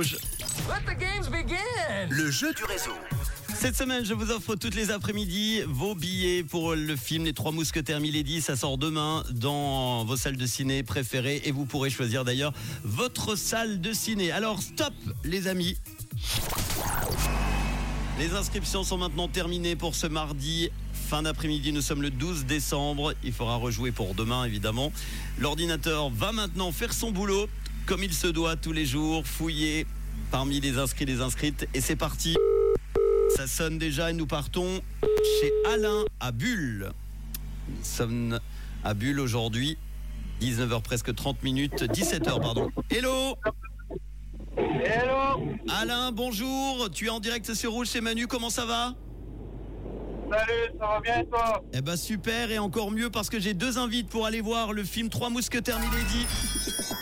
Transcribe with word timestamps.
Rouge. 0.00 0.16
Let 0.66 0.86
the 0.86 0.98
games 0.98 1.28
begin. 1.30 2.08
Le 2.08 2.30
jeu 2.30 2.54
du 2.54 2.64
réseau. 2.64 2.92
Cette 3.54 3.76
semaine, 3.76 4.02
je 4.02 4.14
vous 4.14 4.30
offre 4.30 4.54
toutes 4.54 4.74
les 4.74 4.90
après-midi 4.90 5.60
vos 5.66 5.94
billets 5.94 6.42
pour 6.42 6.74
le 6.74 6.96
film 6.96 7.26
Les 7.26 7.34
Trois 7.34 7.52
Mousquetaires 7.52 8.00
Milady. 8.00 8.40
Ça 8.40 8.56
sort 8.56 8.78
demain 8.78 9.24
dans 9.30 10.06
vos 10.06 10.16
salles 10.16 10.38
de 10.38 10.46
ciné 10.46 10.82
préférées 10.82 11.42
et 11.44 11.52
vous 11.52 11.66
pourrez 11.66 11.90
choisir 11.90 12.24
d'ailleurs 12.24 12.54
votre 12.82 13.36
salle 13.36 13.82
de 13.82 13.92
ciné. 13.92 14.32
Alors 14.32 14.62
stop 14.62 14.94
les 15.22 15.48
amis. 15.48 15.76
Les 18.18 18.32
inscriptions 18.32 18.84
sont 18.84 18.96
maintenant 18.96 19.28
terminées 19.28 19.76
pour 19.76 19.94
ce 19.94 20.06
mardi. 20.06 20.70
Fin 21.10 21.24
d'après-midi, 21.24 21.72
nous 21.72 21.82
sommes 21.82 22.02
le 22.02 22.10
12 22.10 22.46
décembre. 22.46 23.14
Il 23.24 23.32
faudra 23.32 23.56
rejouer 23.56 23.90
pour 23.90 24.14
demain, 24.14 24.44
évidemment. 24.44 24.92
L'ordinateur 25.38 26.08
va 26.08 26.30
maintenant 26.30 26.70
faire 26.70 26.92
son 26.92 27.10
boulot, 27.10 27.48
comme 27.86 28.02
il 28.04 28.12
se 28.12 28.26
doit 28.26 28.56
tous 28.56 28.72
les 28.72 28.86
jours, 28.86 29.26
fouiller 29.26 29.86
parmi 30.30 30.60
les 30.60 30.78
inscrits 30.78 31.04
les 31.04 31.20
inscrites. 31.20 31.68
Et 31.74 31.80
c'est 31.80 31.96
parti. 31.96 32.36
Ça 33.36 33.46
sonne 33.46 33.78
déjà 33.78 34.10
et 34.10 34.12
nous 34.12 34.26
partons 34.26 34.80
chez 35.02 35.52
Alain 35.72 36.04
à 36.20 36.32
Bulle. 36.32 36.90
Nous 37.68 37.84
sommes 37.84 38.38
à 38.84 38.94
Bulle 38.94 39.20
aujourd'hui. 39.20 39.78
19h 40.40 40.82
presque 40.82 41.14
30 41.14 41.42
minutes. 41.42 41.82
17h, 41.82 42.40
pardon. 42.40 42.70
Hello 42.90 43.36
Hello 44.56 45.48
Alain, 45.68 46.12
bonjour. 46.12 46.90
Tu 46.92 47.06
es 47.06 47.10
en 47.10 47.20
direct 47.20 47.54
sur 47.54 47.72
Rouge 47.72 47.88
chez 47.88 48.00
Manu. 48.00 48.26
Comment 48.26 48.50
ça 48.50 48.64
va? 48.64 48.94
Salut, 50.30 50.72
ça 50.78 50.86
va 50.86 51.00
bien 51.00 51.20
et 51.20 51.26
toi 51.26 51.62
Eh 51.72 51.80
ben 51.80 51.96
super 51.96 52.50
et 52.52 52.58
encore 52.58 52.92
mieux 52.92 53.10
parce 53.10 53.28
que 53.28 53.40
j'ai 53.40 53.52
deux 53.52 53.78
invites 53.78 54.08
pour 54.08 54.26
aller 54.26 54.40
voir 54.40 54.72
le 54.72 54.84
film 54.84 55.08
Trois 55.08 55.28
Mousquetaires 55.28 55.80
Milady. 55.80 56.26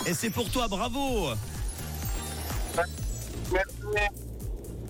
Et 0.06 0.14
c'est 0.14 0.30
pour 0.30 0.50
toi, 0.50 0.66
bravo 0.68 1.28
Merci. 3.52 4.08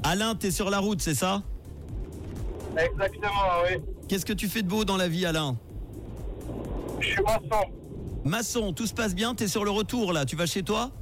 Alain, 0.04 0.34
t'es 0.36 0.52
sur 0.52 0.70
la 0.70 0.78
route, 0.78 1.00
c'est 1.02 1.14
ça 1.14 1.42
Exactement, 2.76 3.62
oui. 3.66 3.82
Qu'est-ce 4.08 4.24
que 4.24 4.32
tu 4.32 4.48
fais 4.48 4.62
de 4.62 4.68
beau 4.68 4.84
dans 4.84 4.96
la 4.96 5.08
vie, 5.08 5.26
Alain 5.26 5.56
Je 7.00 7.06
suis 7.08 7.22
maçon. 7.22 7.64
Maçon, 8.24 8.72
tout 8.72 8.86
se 8.86 8.94
passe 8.94 9.14
bien, 9.14 9.34
t'es 9.34 9.48
sur 9.48 9.64
le 9.64 9.70
retour 9.70 10.12
là, 10.12 10.24
tu 10.24 10.36
vas 10.36 10.46
chez 10.46 10.62
toi 10.62 10.92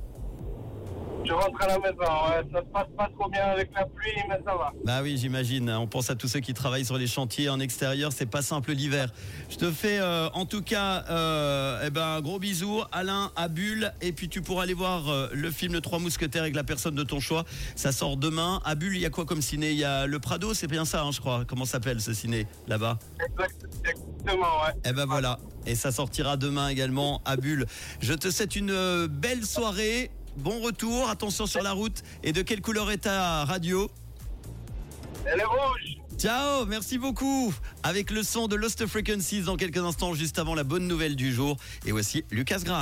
Je 1.26 1.32
rentre 1.32 1.60
à 1.62 1.66
la 1.66 1.78
maison. 1.78 1.98
Ouais. 1.98 2.46
Ça 2.52 2.60
se 2.60 2.72
passe 2.72 2.86
pas 2.96 3.08
trop 3.18 3.28
bien 3.30 3.44
avec 3.46 3.70
la 3.74 3.84
pluie, 3.86 4.12
mais 4.28 4.36
ça 4.44 4.54
va. 4.54 4.72
Bah 4.84 5.00
oui, 5.02 5.16
j'imagine. 5.18 5.70
On 5.70 5.86
pense 5.86 6.08
à 6.10 6.14
tous 6.14 6.28
ceux 6.28 6.40
qui 6.40 6.54
travaillent 6.54 6.84
sur 6.84 6.98
les 6.98 7.06
chantiers 7.06 7.48
en 7.48 7.58
extérieur. 7.58 8.12
C'est 8.12 8.26
pas 8.26 8.42
simple 8.42 8.72
l'hiver. 8.72 9.10
Je 9.50 9.56
te 9.56 9.70
fais 9.70 9.98
euh, 9.98 10.28
en 10.34 10.46
tout 10.46 10.62
cas 10.62 11.04
euh, 11.10 11.82
eh 11.86 11.90
ben, 11.90 12.04
un 12.06 12.20
gros 12.20 12.38
bisou, 12.38 12.82
Alain 12.92 13.32
à 13.36 13.48
Bulle. 13.48 13.92
Et 14.00 14.12
puis 14.12 14.28
tu 14.28 14.40
pourras 14.42 14.62
aller 14.64 14.74
voir 14.74 15.08
euh, 15.08 15.28
le 15.32 15.50
film 15.50 15.72
Le 15.72 15.80
Trois 15.80 15.98
Mousquetaires 15.98 16.42
avec 16.42 16.54
la 16.54 16.64
personne 16.64 16.94
de 16.94 17.02
ton 17.02 17.18
choix. 17.20 17.44
Ça 17.74 17.92
sort 17.92 18.16
demain. 18.16 18.60
À 18.64 18.74
Bulle, 18.74 18.94
il 18.94 19.00
y 19.00 19.06
a 19.06 19.10
quoi 19.10 19.24
comme 19.24 19.42
ciné? 19.42 19.70
Il 19.72 19.78
y 19.78 19.84
a 19.84 20.06
le 20.06 20.18
Prado, 20.20 20.54
c'est 20.54 20.68
bien 20.68 20.84
ça, 20.84 21.02
hein, 21.02 21.10
je 21.12 21.20
crois. 21.20 21.44
Comment 21.46 21.64
s'appelle 21.64 22.00
ce 22.00 22.12
ciné 22.12 22.46
là-bas? 22.68 22.98
Exact- 23.28 23.66
Exactement, 23.84 24.62
ouais. 24.64 24.72
Eh 24.84 24.92
ben 24.92 25.06
voilà. 25.06 25.38
Et 25.66 25.74
ça 25.74 25.90
sortira 25.90 26.36
demain 26.36 26.68
également 26.68 27.20
à 27.24 27.36
Bulle. 27.36 27.66
Je 28.00 28.14
te 28.14 28.30
souhaite 28.30 28.54
une 28.56 29.06
belle 29.08 29.44
soirée. 29.44 30.10
Bon 30.36 30.60
retour. 30.60 31.08
Attention 31.08 31.46
sur 31.46 31.62
la 31.62 31.72
route. 31.72 32.02
Et 32.22 32.32
de 32.32 32.42
quelle 32.42 32.60
couleur 32.60 32.90
est 32.90 32.98
ta 32.98 33.44
radio 33.44 33.90
Elle 35.24 35.40
est 35.40 35.44
rouge. 35.44 35.98
Ciao, 36.18 36.64
merci 36.64 36.96
beaucoup. 36.96 37.52
Avec 37.82 38.10
le 38.10 38.22
son 38.22 38.48
de 38.48 38.56
Lost 38.56 38.86
Frequencies 38.86 39.42
dans 39.42 39.56
quelques 39.56 39.78
instants, 39.78 40.14
juste 40.14 40.38
avant 40.38 40.54
la 40.54 40.64
bonne 40.64 40.86
nouvelle 40.86 41.14
du 41.14 41.32
jour. 41.32 41.58
Et 41.84 41.92
voici 41.92 42.24
Lucas 42.30 42.60
Graham. 42.60 42.74